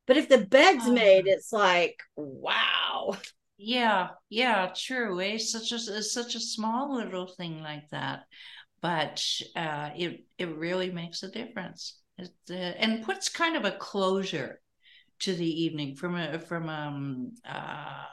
[0.06, 0.92] But if the bed's oh.
[0.92, 3.14] made, it's like, wow.
[3.58, 5.20] Yeah, yeah, true.
[5.20, 5.36] Eh?
[5.36, 8.24] Such a it's such a small little thing like that,
[8.80, 9.22] but
[9.56, 11.98] uh, it it really makes a difference.
[12.18, 14.60] Uh, and puts kind of a closure
[15.20, 18.04] to the evening from a from um uh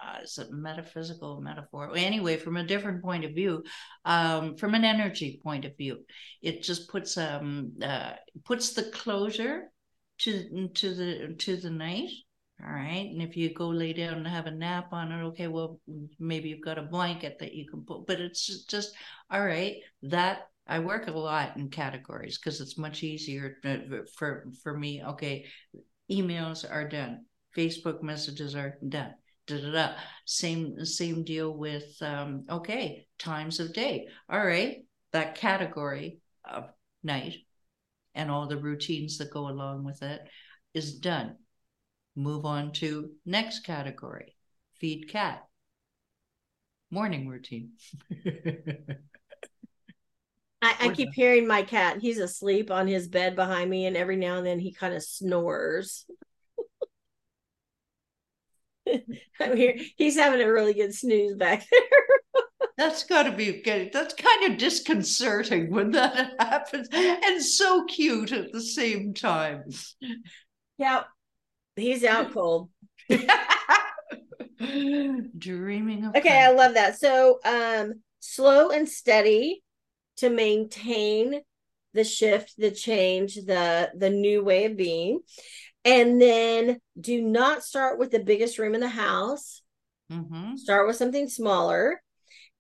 [0.50, 3.64] metaphysical metaphor anyway from a different point of view
[4.06, 6.00] um from an energy point of view.
[6.42, 8.14] It just puts um uh
[8.44, 9.72] puts the closure
[10.20, 12.10] to to the to the night
[12.64, 13.10] all right?
[13.12, 15.80] And if you go lay down and have a nap on it okay well
[16.20, 18.96] maybe you've got a blanket that you can put but it's just
[19.30, 23.58] all right that I work a lot in categories because it's much easier
[24.18, 25.04] for for me.
[25.04, 25.46] Okay,
[26.12, 27.26] emails are done
[27.56, 29.14] facebook messages are done
[29.48, 29.94] da, da, da.
[30.26, 36.66] same same deal with um, okay times of day all right that category of
[37.04, 37.36] night
[38.14, 40.22] and all the routines that go along with it
[40.74, 41.36] is done
[42.16, 44.36] move on to next category
[44.80, 45.44] feed cat
[46.92, 47.72] morning routine
[50.66, 52.00] I, I keep hearing my cat.
[52.02, 55.04] He's asleep on his bed behind me, and every now and then he kind of
[55.04, 56.06] snores.
[59.40, 59.76] I'm here.
[59.96, 61.82] He's having a really good snooze back there.
[62.78, 63.92] that's got to be good.
[63.94, 69.66] That's kind of disconcerting when that happens, and so cute at the same time.
[70.80, 71.04] Yeah,
[71.76, 72.72] he's out cold.
[75.38, 76.16] Dreaming of.
[76.16, 76.98] Okay, I love that.
[76.98, 79.62] So, um, slow and steady
[80.18, 81.42] to maintain
[81.94, 85.22] the shift the change the the new way of being.
[85.84, 89.62] And then do not start with the biggest room in the house.
[90.12, 90.56] Mm-hmm.
[90.58, 92.00] start with something smaller.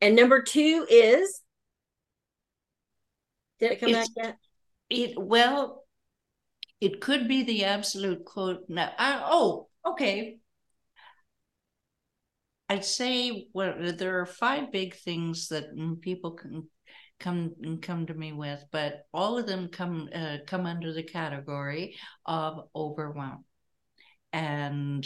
[0.01, 1.41] And number two is
[3.59, 4.25] did it come it's, back
[4.89, 5.11] yet?
[5.11, 5.83] it well
[6.81, 10.37] it could be the absolute quote now I, oh okay.
[12.67, 15.65] I'd say well, there are five big things that
[16.01, 16.67] people can
[17.19, 21.95] come come to me with, but all of them come uh, come under the category
[22.25, 23.45] of overwhelm.
[24.33, 25.05] And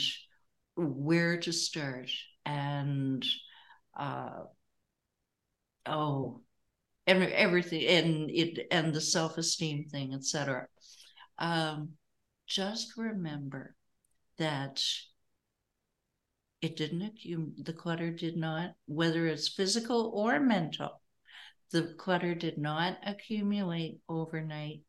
[0.76, 2.10] where to start?
[2.46, 3.26] And
[3.98, 4.44] uh,
[5.86, 6.42] oh
[7.08, 10.68] every, everything and it and the self-esteem thing etc
[11.40, 11.90] um,
[12.48, 13.76] just remember
[14.38, 14.82] that
[16.62, 21.02] it didn't accumulate the clutter did not whether it's physical or mental
[21.72, 24.82] the clutter did not accumulate overnight.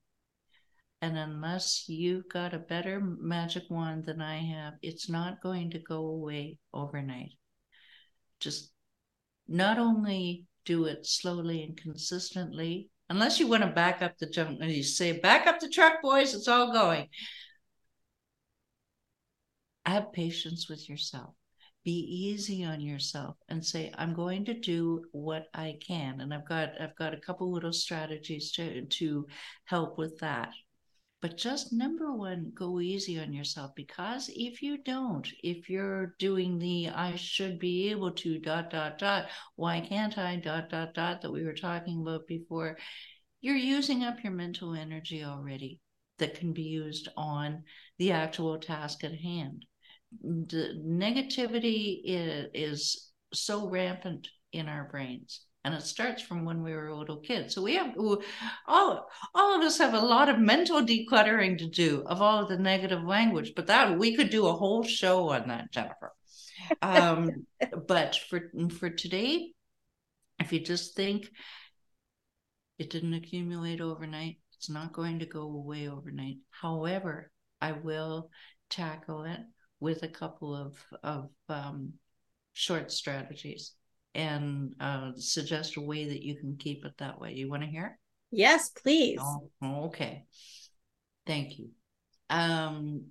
[1.03, 5.79] And unless you've got a better magic wand than I have, it's not going to
[5.79, 7.33] go away overnight.
[8.39, 8.71] Just
[9.49, 14.63] not only do it slowly and consistently, unless you want to back up the junk,
[14.63, 17.09] you say, back up the truck, boys, it's all going.
[19.87, 21.35] Have patience with yourself
[21.85, 26.47] be easy on yourself and say i'm going to do what i can and i've
[26.47, 29.27] got i've got a couple little strategies to to
[29.65, 30.51] help with that.
[31.23, 36.59] But just number one go easy on yourself because if you don't if you're doing
[36.59, 40.37] the i should be able to dot dot dot why can't i?
[40.37, 42.79] dot dot dot that we were talking about before
[43.43, 45.79] you're using up your mental energy already
[46.19, 47.65] that can be used on
[47.99, 49.67] the actual task at hand
[50.23, 55.45] the negativity is, is so rampant in our brains.
[55.63, 57.55] And it starts from when we were little kids.
[57.55, 57.95] So we have
[58.67, 62.49] all all of us have a lot of mental decluttering to do of all of
[62.49, 66.15] the negative language but that we could do a whole show on that jennifer.
[66.81, 67.47] Um,
[67.87, 69.53] but for for today
[70.39, 71.29] if you just think
[72.79, 76.39] it didn't accumulate overnight it's not going to go away overnight.
[76.51, 77.31] However
[77.61, 78.31] i will
[78.71, 79.41] tackle it
[79.81, 81.95] with a couple of of um,
[82.53, 83.73] short strategies
[84.15, 87.33] and uh, suggest a way that you can keep it that way.
[87.33, 87.99] You want to hear?
[88.31, 89.21] Yes, please.
[89.21, 90.25] Oh, okay.
[91.27, 91.71] Thank you.
[92.29, 93.07] Um,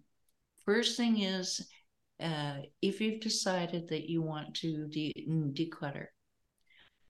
[0.65, 1.67] first thing is
[2.20, 6.07] uh, if you've decided that you want to de- declutter,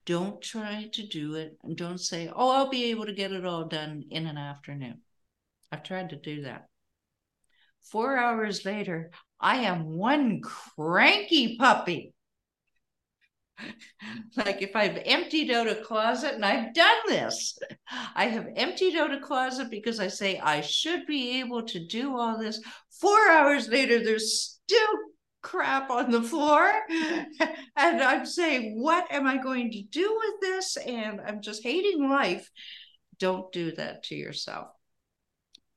[0.05, 3.45] don't try to do it and don't say, oh, I'll be able to get it
[3.45, 5.01] all done in an afternoon.
[5.71, 6.65] I've tried to do that.
[7.83, 12.13] Four hours later, I am one cranky puppy.
[14.37, 17.57] like if I've emptied out a closet, and I've done this,
[18.15, 22.17] I have emptied out a closet because I say I should be able to do
[22.17, 22.61] all this.
[22.99, 24.89] Four hours later, there's still
[25.41, 26.71] crap on the floor.
[27.75, 30.77] and I'm saying, what am I going to do with this?
[30.77, 32.49] And I'm just hating life.
[33.19, 34.67] Don't do that to yourself.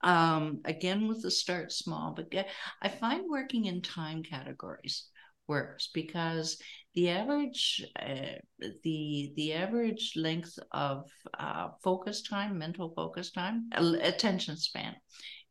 [0.03, 2.49] Um, again, with the start small, but get,
[2.81, 5.07] I find working in time categories
[5.49, 6.59] works because
[6.95, 8.39] the average uh,
[8.85, 14.95] the the average length of uh, focus time mental focus time attention span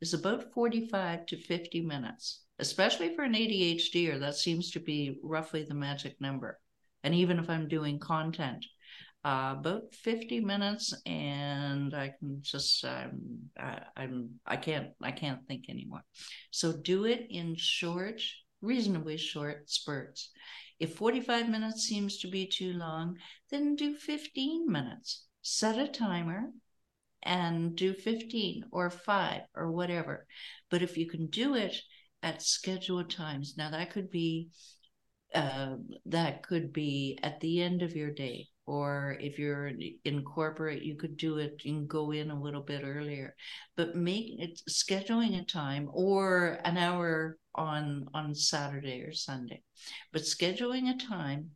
[0.01, 5.17] is about 45 to 50 minutes especially for an adhd or that seems to be
[5.23, 6.59] roughly the magic number.
[7.03, 8.65] And even if i'm doing content
[9.23, 15.45] uh, about 50 minutes and i can just um, I, i'm i can't i can't
[15.47, 16.03] think anymore.
[16.49, 18.21] So do it in short
[18.61, 20.31] reasonably short spurts.
[20.79, 23.17] If 45 minutes seems to be too long
[23.49, 25.25] then do 15 minutes.
[25.43, 26.49] Set a timer
[27.23, 30.25] and do 15 or 5 or whatever.
[30.69, 31.75] But if you can do it
[32.23, 34.49] at scheduled times now that could be
[35.33, 39.71] uh, that could be at the end of your day or if you're
[40.05, 43.35] in corporate you could do it and go in a little bit earlier.
[43.75, 49.61] But make it scheduling a time or an hour on on saturday or sunday.
[50.11, 51.51] But scheduling a time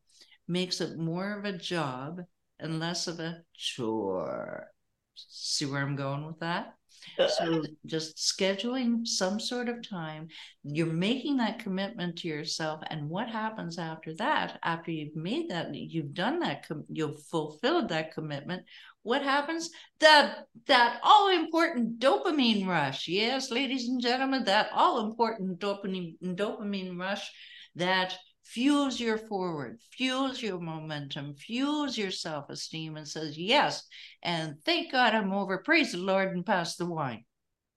[0.48, 2.22] makes it more of a job
[2.60, 4.68] and less of a chore.
[5.16, 6.76] See where i'm going with that
[7.30, 10.28] so just scheduling some sort of time,
[10.64, 12.82] you're making that commitment to yourself.
[12.90, 18.14] And what happens after that, after you've made that, you've done that, you've fulfilled that
[18.14, 18.64] commitment,
[19.04, 19.70] what happens?
[20.00, 23.08] That that all important dopamine rush.
[23.08, 27.32] Yes, ladies and gentlemen, that all important dopamine dopamine rush
[27.76, 33.84] that fuels your forward, fuels your momentum, fuels your self esteem, and says, Yes.
[34.24, 35.58] And thank God I'm over.
[35.58, 37.26] Praise the Lord and pass the wine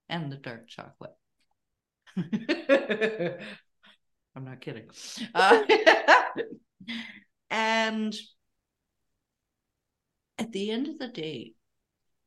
[0.09, 1.15] and the dark chocolate.
[4.37, 4.89] I'm not kidding.
[5.35, 5.63] Uh,
[7.51, 8.15] and
[10.39, 11.55] at the end of the day,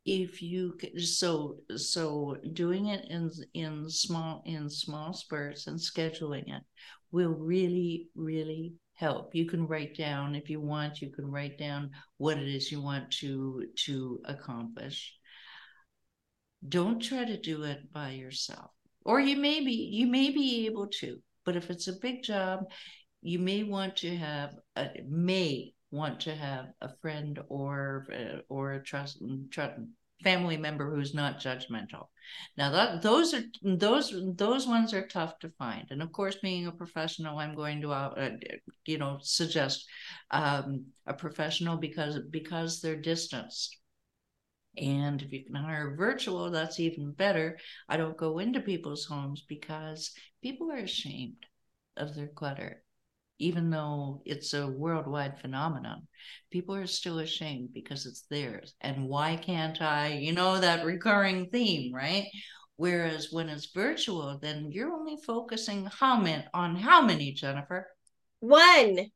[0.04, 6.64] if you so so doing it in in small in small spurts and scheduling it
[7.12, 9.34] will really, really help.
[9.36, 12.82] You can write down if you want, you can write down what it is you
[12.82, 15.14] want to to accomplish.
[16.68, 18.72] Don't try to do it by yourself.
[19.04, 22.66] Or you may be you may be able to, but if it's a big job,
[23.22, 28.74] you may want to have a may want to have a friend or uh, or
[28.74, 29.80] a trust, trust
[30.24, 32.08] family member who's not judgmental.
[32.58, 36.68] Now that those are those those ones are tough to find, and of course, being
[36.68, 38.32] a professional, I'm going to uh,
[38.86, 39.86] you know suggest
[40.32, 43.78] um, a professional because because they're distanced.
[44.78, 47.60] And if you can hire virtual, that's even better.
[47.90, 50.12] I don't go into people's homes because
[50.42, 51.46] people are ashamed
[51.98, 52.82] of their clutter
[53.42, 56.08] even though it's a worldwide phenomenon,
[56.52, 58.76] people are still ashamed because it's theirs.
[58.82, 60.14] And why can't I?
[60.14, 62.28] You know, that recurring theme, right?
[62.76, 67.88] Whereas when it's virtual, then you're only focusing how many on how many, Jennifer?
[68.40, 69.08] One.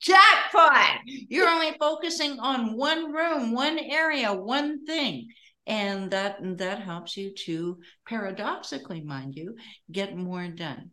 [0.00, 1.00] Jackpot!
[1.06, 5.28] You're only focusing on one room, one area, one thing.
[5.66, 9.56] And that that helps you to paradoxically, mind you,
[9.90, 10.90] get more done.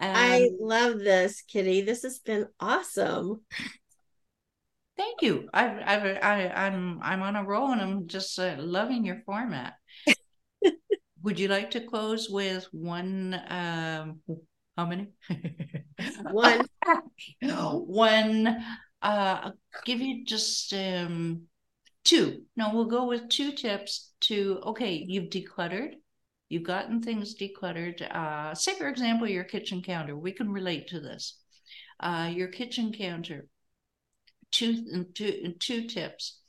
[0.00, 1.84] I love this, Kitti.
[1.84, 3.42] This has been awesome.
[4.96, 5.48] Thank you.
[5.52, 9.74] I've, I've, I, I'm, I'm on a roll, and I'm just uh, loving your format.
[11.22, 13.34] Would you like to close with one?
[13.48, 14.20] Um,
[14.76, 15.08] how many?
[16.30, 16.66] one.
[17.40, 18.46] one.
[19.02, 21.42] Uh, I'll give you just um,
[22.04, 22.42] two.
[22.56, 24.60] No, we'll go with two tips to.
[24.66, 25.92] Okay, you've decluttered
[26.50, 28.02] You've gotten things decluttered.
[28.02, 30.16] Uh, say, for example, your kitchen counter.
[30.16, 31.38] We can relate to this.
[32.00, 33.46] Uh, your kitchen counter.
[34.50, 36.40] Two, two, two tips.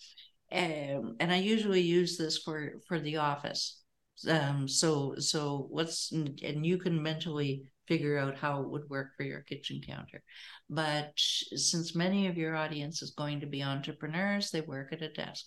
[0.52, 3.80] Um, and I usually use this for for the office.
[4.28, 9.24] Um, so so what's and you can mentally figure out how it would work for
[9.24, 10.24] your kitchen counter.
[10.68, 15.14] But since many of your audience is going to be entrepreneurs, they work at a
[15.14, 15.46] desk.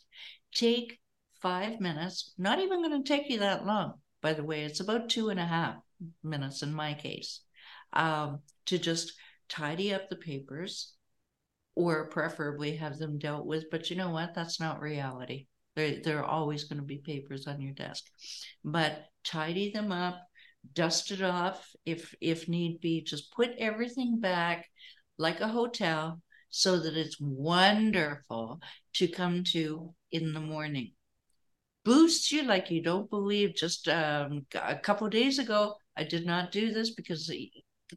[0.55, 1.01] Take
[1.43, 3.95] five minutes, not even going to take you that long
[4.25, 4.65] by the way.
[4.65, 5.77] It's about two and a half
[6.25, 7.43] minutes in my case.
[7.93, 9.13] um, to just
[9.49, 10.95] tidy up the papers
[11.77, 13.65] or preferably have them dealt with.
[13.71, 14.35] But you know what?
[14.35, 15.47] That's not reality.
[15.77, 18.05] There, there are always going to be papers on your desk,
[18.65, 20.21] but tidy them up,
[20.75, 23.03] dust it off if if need be.
[23.03, 24.67] Just put everything back
[25.19, 28.61] like a hotel so that it's wonderful
[28.95, 30.93] to come to in the morning.
[31.85, 33.55] Boosts you like you don't believe.
[33.55, 37.31] Just um, a couple days ago, I did not do this because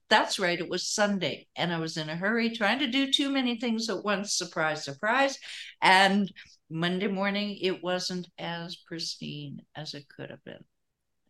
[0.10, 3.30] that's right, it was Sunday and I was in a hurry trying to do too
[3.32, 4.34] many things at once.
[4.34, 5.40] Surprise, surprise.
[5.82, 6.32] And
[6.70, 10.64] Monday morning, it wasn't as pristine as it could have been.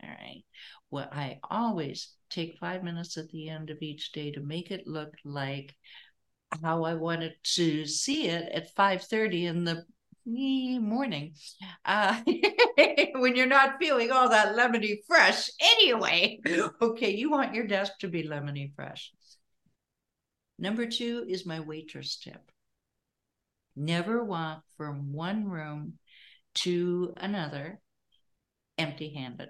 [0.04, 0.44] All right.
[0.90, 4.88] Well, I always take five minutes at the end of each day to make it
[4.88, 5.76] look like
[6.64, 9.86] how I wanted to see it at 5:30 in the
[10.28, 11.34] morning
[11.86, 12.22] uh,
[13.16, 16.40] when you're not feeling all that lemony fresh anyway.
[16.82, 19.12] Okay, you want your desk to be lemony fresh.
[20.60, 22.52] Number two is my waitress tip.
[23.76, 25.94] Never walk from one room
[26.56, 27.80] to another
[28.78, 29.50] empty handed.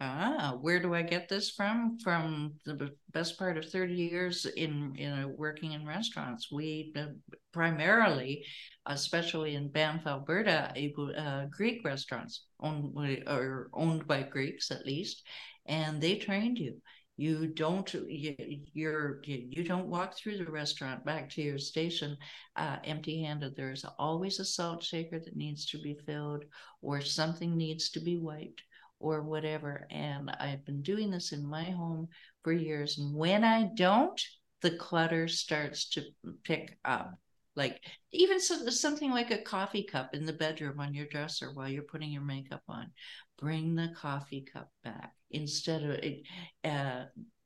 [0.00, 1.98] Ah, where do I get this from?
[1.98, 6.52] From the best part of 30 years in, in working in restaurants.
[6.52, 7.06] We uh,
[7.52, 8.44] primarily,
[8.86, 10.72] especially in Banff, Alberta,
[11.16, 12.96] uh, Greek restaurants owned
[13.26, 15.24] or owned by Greeks at least,
[15.66, 16.80] and they trained you.
[17.16, 18.36] You don't you,
[18.72, 22.16] you're you don't walk through the restaurant back to your station
[22.54, 23.56] uh, empty-handed.
[23.56, 26.44] There's always a salt shaker that needs to be filled,
[26.82, 28.62] or something needs to be wiped
[29.00, 29.86] or whatever.
[29.90, 32.08] And I've been doing this in my home
[32.42, 32.98] for years.
[32.98, 34.20] And when I don't,
[34.62, 36.04] the clutter starts to
[36.44, 37.14] pick up.
[37.54, 37.80] Like
[38.12, 41.82] even so, something like a coffee cup in the bedroom on your dresser while you're
[41.82, 42.92] putting your makeup on.
[43.38, 47.04] Bring the coffee cup back instead of uh,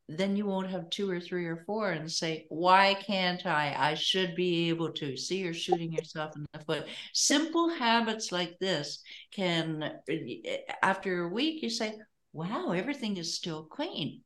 [0.08, 3.74] then you won't have two or three or four and say, Why can't I?
[3.78, 5.16] I should be able to.
[5.16, 6.86] See, you're shooting yourself in the foot.
[7.12, 11.94] Simple habits like this can, eh, after a week, you say,
[12.32, 14.22] Wow, everything is still clean.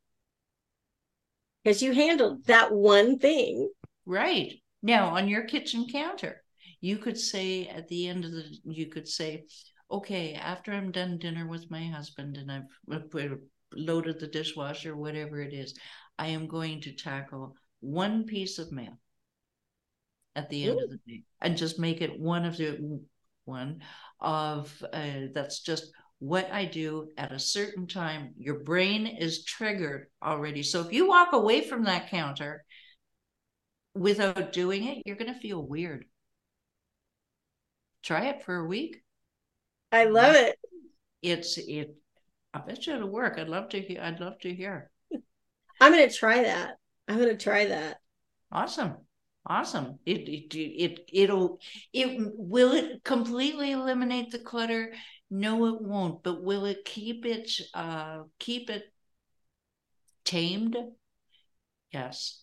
[1.63, 3.71] Because you handled that one thing.
[4.05, 4.61] Right.
[4.83, 6.43] Now, on your kitchen counter,
[6.81, 9.47] you could say at the end of the, you could say,
[9.91, 13.01] okay, after I'm done dinner with my husband and I've uh,
[13.73, 15.75] loaded the dishwasher, whatever it is,
[16.19, 18.99] I am going to tackle one piece of mail
[20.35, 20.85] at the end Ooh.
[20.85, 23.01] of the day and just make it one of the
[23.45, 23.81] one
[24.21, 28.35] of uh, that's just what I do at a certain time.
[28.39, 30.63] Your brain is triggered already.
[30.63, 32.65] So if you walk away from that counter
[33.95, 36.07] without doing it, you're going to feel weird.
[38.03, 39.03] Try it for a week.
[39.93, 40.59] I love it.
[41.23, 41.97] It's it
[42.57, 43.39] I bet you it'll work.
[43.39, 44.01] I'd love to hear.
[44.01, 44.91] I'd love to hear.
[45.79, 46.77] I'm going to try that.
[47.07, 47.99] I'm going to try that.
[48.51, 48.97] Awesome.
[49.49, 49.99] Awesome.
[50.07, 51.61] It, it it it'll
[51.93, 54.93] it will it completely eliminate the clutter?
[55.31, 56.25] No, it won't.
[56.25, 58.85] But will it keep it uh keep it
[60.25, 60.77] tamed?
[61.93, 62.43] Yes,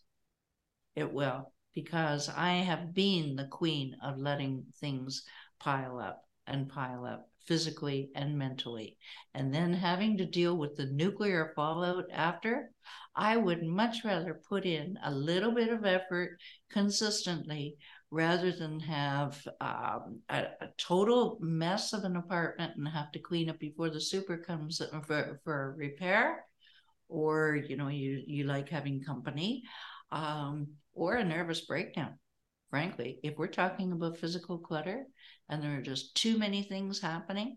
[0.95, 1.51] it will.
[1.73, 5.25] Because I have been the queen of letting things
[5.59, 8.97] pile up and pile up physically and mentally.
[9.33, 12.71] And then having to deal with the nuclear fallout after,
[13.15, 16.37] I would much rather put in a little bit of effort
[16.71, 17.77] consistently
[18.09, 23.49] rather than have um, a, a, total mess of an apartment and have to clean
[23.49, 26.45] up before the super comes for, for repair
[27.09, 29.63] or you know you you like having company
[30.11, 32.13] um, or a nervous breakdown
[32.73, 35.05] frankly if we're talking about physical clutter
[35.47, 37.55] and there are just too many things happening,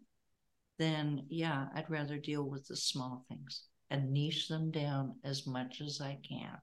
[0.78, 5.80] then yeah, I'd rather deal with the small things and niche them down as much
[5.80, 6.58] as I can.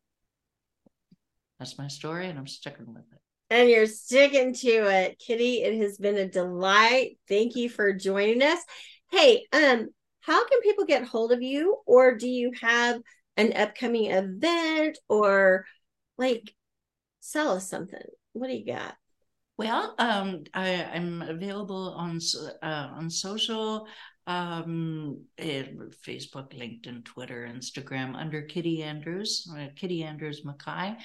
[1.57, 3.19] That's my story, and I'm sticking with it.
[3.49, 5.63] And you're sticking to it, Kitti.
[5.63, 7.17] It has been a delight.
[7.27, 8.59] Thank you for joining us.
[9.09, 9.87] Hey, um,
[10.21, 13.01] how can people get hold of you, or do you have
[13.35, 15.65] an upcoming event, or
[16.19, 16.53] like
[17.19, 18.05] sell us something?
[18.33, 18.95] What do you got?
[19.57, 22.19] Well, um, I, am available on
[22.63, 23.87] uh, on social,
[24.25, 25.65] um, eh,
[26.05, 30.97] Facebook, LinkedIn, Twitter, Instagram under Kitti Andrews, uh, Kitti Andrews Mackay.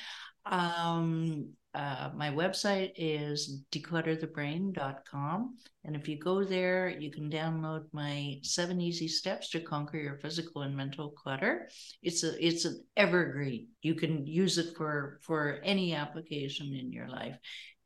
[0.48, 5.56] Um, uh, my website is declutterthebrain.com.
[5.84, 10.16] And if you go there, you can download my seven easy steps to conquer your
[10.16, 11.68] physical and mental clutter.
[12.02, 13.68] It's a it's an evergreen.
[13.82, 17.36] You can use it for for any application in your life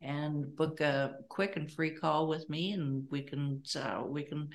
[0.01, 4.49] and book a quick and free call with me and we can uh, we can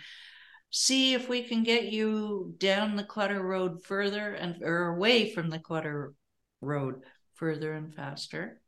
[0.71, 5.49] see if we can get you down the clutter road further and or away from
[5.49, 6.13] the clutter
[6.61, 7.03] road
[7.39, 8.61] further and faster.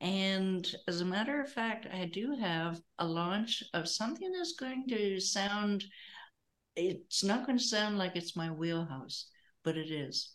[0.00, 4.86] And as a matter of fact, I do have a launch of something that's going
[4.88, 5.84] to sound,
[6.74, 9.26] it's not going to sound like it's my wheelhouse,
[9.64, 10.32] but it is.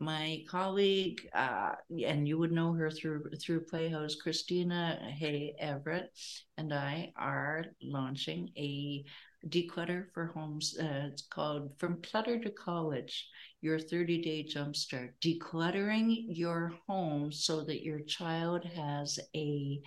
[0.00, 1.72] My colleague, uh,
[2.04, 6.12] and you would know her through through Playhouse, Christina Hay Everett,
[6.56, 9.04] and I are launching a
[9.46, 10.76] declutter for homes.
[10.78, 13.28] Uh, it's called From Clutter to College
[13.60, 15.10] Your 30 Day Jumpstart.
[15.22, 19.80] Decluttering your home so that your child has a,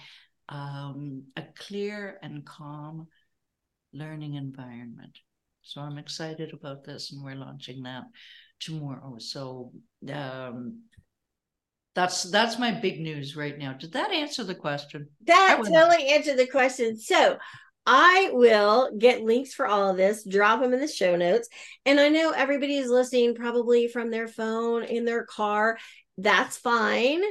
[0.49, 3.07] um, a clear and calm
[3.93, 5.17] learning environment.
[5.63, 8.03] So I'm excited about this, and we're launching that
[8.59, 9.15] tomorrow.
[9.19, 9.71] So
[10.11, 10.81] um,
[11.93, 13.73] that's that's my big news right now.
[13.73, 15.09] Did that answer the question?
[15.25, 16.97] That totally answered the question.
[16.97, 17.37] So
[17.85, 21.49] I will get links for all of this, drop them in the show notes.
[21.85, 25.77] And I know everybody is listening probably from their phone in their car.
[26.17, 27.21] That's fine.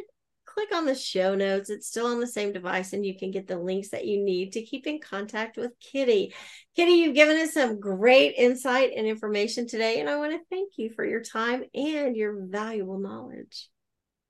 [0.44, 1.70] Click on the show notes.
[1.70, 4.52] It's still on the same device, and you can get the links that you need
[4.54, 6.32] to keep in contact with Kitti.
[6.76, 10.72] Kitti, you've given us some great insight and information today, and I want to thank
[10.76, 13.68] you for your time and your valuable knowledge.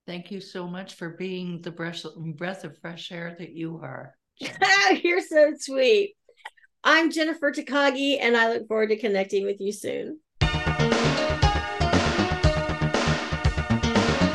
[0.06, 2.04] Thank you so much for being the breath,
[2.64, 4.14] of fresh air that you are.
[5.02, 6.16] You're so sweet.
[6.82, 10.20] I'm Jennifer Takagi, and I look forward to connecting with you soon.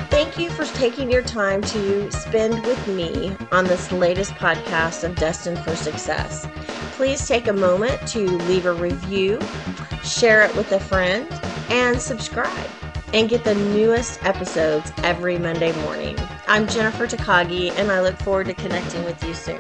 [0.10, 5.16] Thank you for taking your time to spend with me on this latest podcast of
[5.16, 6.47] Destined for Success.
[6.93, 9.39] Please take a moment to leave a review,
[10.03, 11.28] share it with a friend,
[11.70, 12.70] and subscribe
[13.14, 16.18] and get the newest episodes every Monday morning.
[16.48, 19.58] I'm Jennifer Takagi, and I look forward to connecting with you soon.